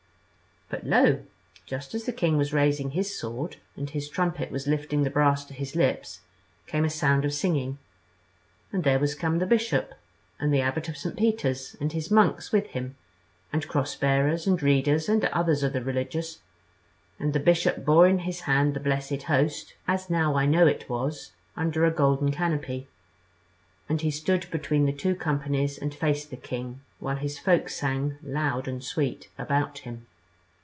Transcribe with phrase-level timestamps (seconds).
[0.69, 1.25] But lo!
[1.65, 5.43] just as the king was raising his sword, and his trumpet was lifting the brass
[5.45, 6.21] to his lips,
[6.65, 7.77] came a sound of singing,
[8.71, 9.93] and there was come the Bishop
[10.39, 11.17] and the Abbot of St.
[11.17, 12.95] Peter's and his monks with him,
[13.51, 16.39] and cross bearers and readers and others of the religious:
[17.19, 20.87] and the Bishop bore in his hand the Blessed Host (as now I know it
[20.89, 22.87] was) under a golden canopy,
[23.89, 28.17] and he stood between the two companies and faced the king, while his folk sang
[28.23, 30.07] loud and sweet about him.